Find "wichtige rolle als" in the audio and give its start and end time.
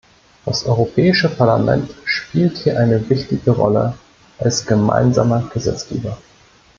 3.07-4.65